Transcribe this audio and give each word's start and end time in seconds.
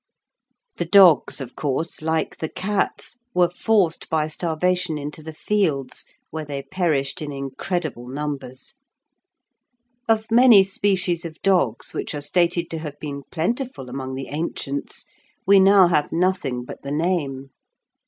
The 0.77 0.85
dogs, 0.85 1.39
of 1.39 1.55
course, 1.55 2.01
like 2.01 2.37
the 2.39 2.49
cats, 2.49 3.17
were 3.35 3.51
forced 3.51 4.09
by 4.09 4.25
starvation 4.25 4.97
into 4.97 5.21
the 5.21 5.31
fields, 5.31 6.05
where 6.31 6.43
they 6.43 6.63
perished 6.63 7.21
in 7.21 7.31
incredible 7.31 8.07
numbers. 8.07 8.73
Of 10.09 10.31
many 10.31 10.63
species 10.63 11.23
of 11.23 11.39
dogs 11.43 11.93
which 11.93 12.15
are 12.15 12.19
stated 12.21 12.67
to 12.71 12.79
have 12.79 12.99
been 12.99 13.21
plentiful 13.31 13.89
among 13.89 14.15
the 14.15 14.29
ancients, 14.29 15.05
we 15.45 15.57
have 15.57 15.61
now 15.61 16.09
nothing 16.11 16.65
but 16.65 16.81
the 16.81 16.91
name. 16.91 17.51